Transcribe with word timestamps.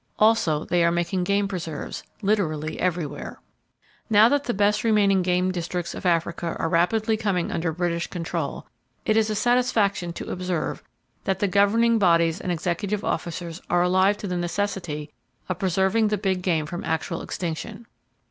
Also, 0.17 0.65
they 0.65 0.83
are 0.83 0.89
making 0.89 1.23
game 1.23 1.47
preserves, 1.47 2.01
literally 2.23 2.79
everywhere. 2.79 3.39
Now 4.09 4.27
that 4.29 4.45
the 4.45 4.51
best 4.51 4.83
remaining 4.83 5.21
game 5.21 5.51
districts 5.51 5.93
of 5.93 6.07
Africa 6.07 6.55
are 6.57 6.69
rapidly 6.69 7.15
coming 7.15 7.51
under 7.51 7.71
British 7.71 8.07
control, 8.07 8.65
it 9.05 9.15
is 9.15 9.29
a 9.29 9.35
satisfaction 9.35 10.11
to 10.13 10.31
observe 10.31 10.81
that 11.25 11.37
the 11.37 11.47
governing 11.47 11.99
bodies 11.99 12.41
and 12.41 12.51
executive 12.51 13.05
officers 13.05 13.61
are 13.69 13.83
alive 13.83 14.17
to 14.17 14.27
the 14.27 14.37
necessity 14.37 15.11
of 15.47 15.59
preserving 15.59 16.07
the 16.07 16.17
big 16.17 16.41
game 16.41 16.65
from 16.65 16.83
actual 16.83 17.21
extinction. 17.21 17.85